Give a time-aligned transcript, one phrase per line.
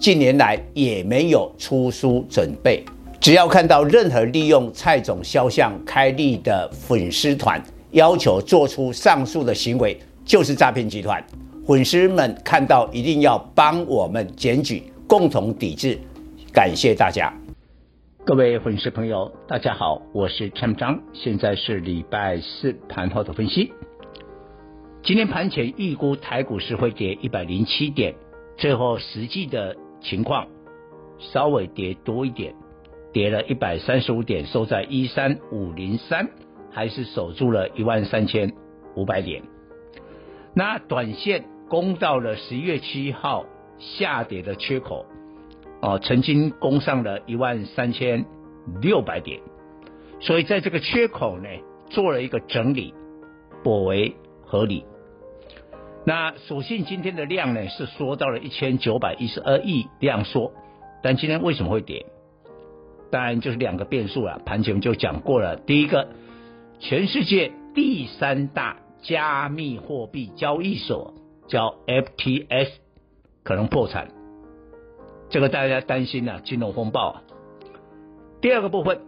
[0.00, 2.82] 近年来也没有出书准备。
[3.20, 11.22] 只要看到任何利用蔡总肖像开立的粉丝团，要求做出上述的行为，就是诈骗集团。
[11.66, 15.98] 粉丝们看到一定要帮我们检举，共同抵制。
[16.50, 17.30] 感谢大家。
[18.24, 23.70] 各位粉丝朋友，大家好，我是陈章，现在是礼拜四盘后的分析。
[25.04, 28.14] 今天盘前预估台股市会跌一百零七点，
[28.56, 30.46] 最后实际的情况
[31.18, 32.54] 稍微跌多一点，
[33.12, 36.28] 跌了一百三十五点，收在一三五零三，
[36.70, 38.52] 还是守住了一万三千
[38.94, 39.42] 五百点。
[40.54, 43.46] 那短线攻到了十一月七号
[43.78, 45.06] 下跌的缺口。
[45.82, 48.26] 哦，曾经攻上了一万三千
[48.82, 49.40] 六百点，
[50.20, 51.48] 所以在这个缺口呢，
[51.88, 52.92] 做了一个整理，
[53.64, 54.84] 颇为合理。
[56.04, 60.52] 那所幸今天的量呢是缩到了一千九百一十二亿量缩，
[61.02, 62.06] 但今天为什么会跌？
[63.10, 65.56] 当然就是两个变数了，盘前就讲过了。
[65.56, 66.08] 第一个，
[66.78, 71.12] 全世界第三大加密货币交易所
[71.48, 72.68] 叫 FTS
[73.42, 74.08] 可能破产。
[75.28, 77.20] 这个大家担心啊，金融风暴。
[78.40, 79.00] 第二个部分，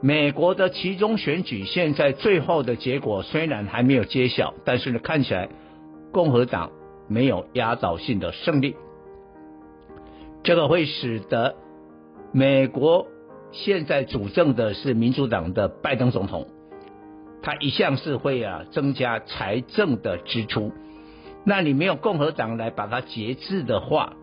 [0.00, 5.48] 美国的期中选举现在最后的结果虽然还没有揭晓，但是呢，看起来
[6.14, 6.70] 共和党
[7.08, 8.76] 没有压倒性的胜利。
[10.44, 11.56] 这个会使得
[12.32, 13.06] 美国
[13.50, 16.46] 现在主政的是民主党的拜登总统，
[17.42, 20.72] 他一向是会啊增加财政的支出，
[21.44, 24.14] 那你没有共和党来把它节制的话。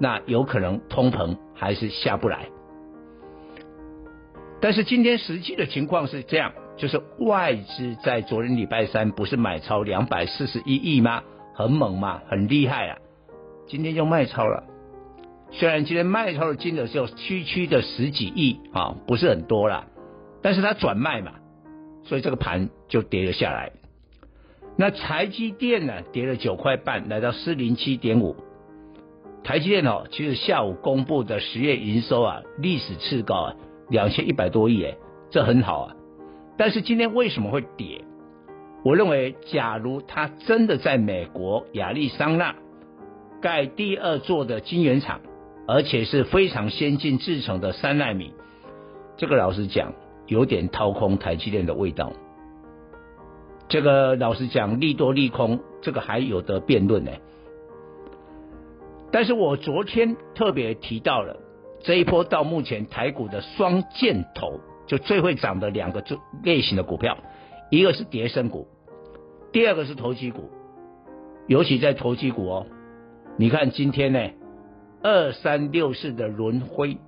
[0.00, 2.46] 那有可能通膨还是下不来，
[4.60, 11.22] 但是今天实际的情况是这样，就是外资在昨天礼拜三不是买超两百四十一亿吗？
[11.54, 12.98] 很猛嘛，很厉害啊！
[13.66, 14.62] 今天就卖超了，
[15.50, 19.86] 虽然今天卖超的金额只有区区的十几亿啊，不是很多啦，
[20.40, 21.32] 但是它转卖嘛，
[22.04, 23.72] 所以这个盘就跌了下来。
[24.76, 28.36] 那台积电呢，跌了九块半，来到四零七点五。
[29.42, 33.54] 台积电哦，其实下午公布的十月营收啊，历史次高啊，
[33.90, 34.96] 两千一百多亿诶，
[35.30, 35.94] 这很好啊。
[36.58, 38.04] 但是今天为什么会跌？
[38.84, 42.54] 我认为，假如它真的在美国亚利桑那
[43.40, 45.20] 盖第二座的晶圆厂，
[45.66, 48.32] 而且是非常先进制成的三奈米，
[49.16, 49.94] 这个老实讲，
[50.26, 52.12] 有点掏空台积电的味道。
[53.68, 57.12] 这个老实讲，利多利空，这个还有得辩论呢。
[59.12, 61.36] 但是我昨天特别提到了
[61.82, 66.02] 这一波到目前台股的双箭头，就最会涨的两个
[66.42, 67.18] 类型的股票，
[67.70, 68.66] 一个是跌深股，
[69.52, 70.50] 第二个是投机股，
[71.46, 72.66] 尤其在投机股哦，
[73.36, 74.30] 你看今天呢，
[75.02, 76.98] 二三六四的轮辉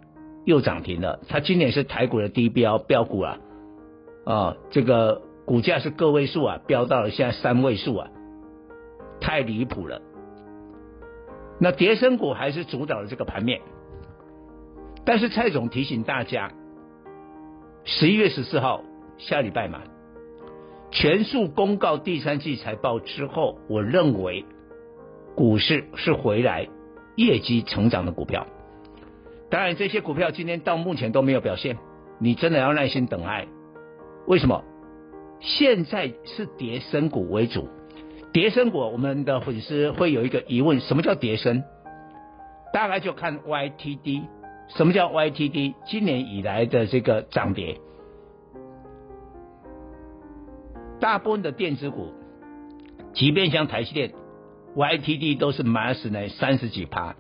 [0.45, 3.39] 又涨停了，它今年是台股的低标标股啊，
[4.25, 8.09] 啊，这个股价是个位数啊，飙到了现在三位数啊，
[9.21, 10.03] 太离谱了。
[11.59, 13.61] 那跌深股还是主导了这个盘面，
[15.05, 16.53] 但是蔡总提醒大家，
[17.93, 18.85] 十一月十四号
[19.19, 19.83] 下礼拜嘛，
[20.93, 24.45] 全数公告第三季财报之后，我认为
[25.35, 26.69] 股市是回来
[27.17, 28.47] 业绩成长的股票。
[29.51, 31.79] 当然，这些股票今天到目前都没有表现，
[32.21, 33.49] 你真的要耐心等待。
[34.29, 34.63] 为什么？
[35.41, 37.69] 现在是跌升股为主。
[38.33, 41.65] 跌升股，我们的粉丝会有一个疑问：什么叫跌升？
[42.73, 44.23] 大概就看 YTD。
[44.77, 45.75] 什么叫 YTD？
[45.87, 47.81] 今年以来的这个涨跌，
[51.01, 52.13] 大部分的电子股，
[53.13, 54.13] 即便像台积电
[54.77, 57.17] ，YTD 都是 minus 呢三十几趴。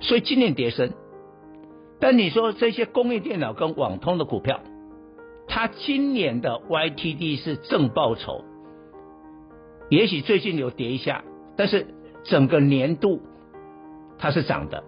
[0.00, 0.94] 所以今年跌深。
[1.98, 4.60] 但你说这些工业电脑跟网通的股票，
[5.46, 8.44] 它今年的 YTD 是正报酬。
[9.88, 11.24] 也许最近有跌一下，
[11.56, 11.86] 但是
[12.24, 13.22] 整个年度
[14.18, 14.84] 它是涨的。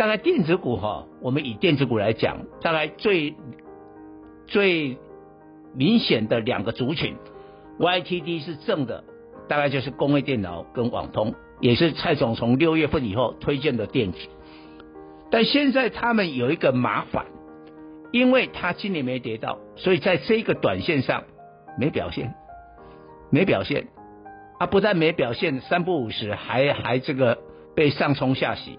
[0.00, 3.36] 大概电子股哈，我们以电子股来讲，大概最
[4.46, 4.96] 最
[5.74, 7.14] 明显的两个族群
[7.78, 9.04] ，YTD 是正的，
[9.46, 14.18] 大概就是工业电脑跟网通也是蔡总从六月份以后推荐的电子。
[15.30, 17.26] 但现在他们有一个麻烦，
[18.10, 21.24] 因为他今年没跌到，所以在这个短线上
[21.76, 22.32] 没表现，
[23.30, 23.88] 没表现。
[24.58, 27.36] 啊，不但没表现，三不五十还还这个
[27.76, 28.78] 被上冲下洗。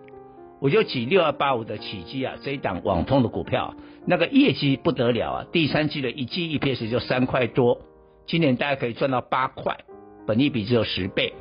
[0.62, 3.74] 我就举六二八五的启碁啊，这一档网通的股票，
[4.06, 7.82] 那个业绩不得了啊，第三季的一季 EPS 就三块多，
[8.28, 9.80] 今年大概可以赚到八块，
[10.28, 11.34] 本益比只有十倍。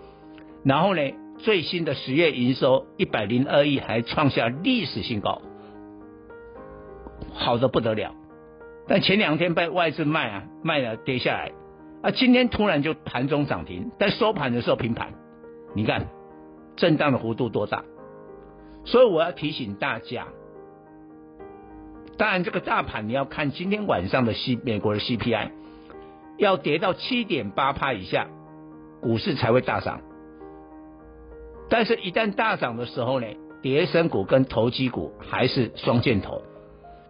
[0.64, 1.02] 然后呢，
[1.36, 5.42] 最新的十月营收一百零二亿，还创下历史新高，
[7.34, 8.14] 好的不得了。
[8.88, 11.52] 但前两天被外资卖啊，卖了跌下来。
[12.00, 15.12] 啊，今天突然就盘中涨停，但收盘的时候平盘，
[15.74, 16.08] 你看
[16.76, 17.84] 震荡的幅度多大？
[18.90, 20.26] 所以我要提醒大家，
[22.16, 25.50] 当然这个大盘你要看今天晚上的 C 美国的 CPI，
[26.38, 28.26] 要跌到七点八趴以下，
[29.00, 30.00] 股市才会大涨。
[31.68, 33.28] 但是，一旦大涨的时候呢，
[33.62, 36.42] 跌升股跟投机股还是双箭头。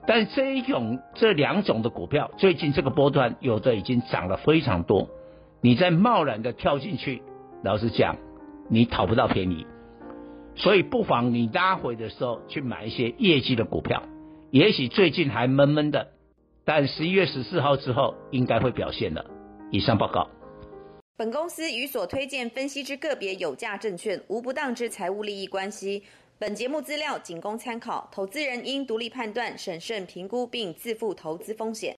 [0.06, 5.08] 但这一种这两种的股票，最近这个波段有的已经涨了非常多，
[5.62, 7.22] 你再贸然的跳进去，
[7.64, 8.18] 老实讲，
[8.68, 9.66] 你讨不到便宜，
[10.56, 14.02] 所以不妨你拉回的时候去买一些业绩的股票，
[14.50, 16.08] 也许最近还闷闷的，
[16.64, 19.24] 但十一月十四号之后应该会表现了。
[19.70, 20.28] 以上报告。
[21.16, 26.02] 本公司与所推荐分析之个别有价证券无不当之财务利益关系。
[26.38, 31.94] 本节目资料仅供参考，投资人应独立判断、审慎评估并自负投资风险。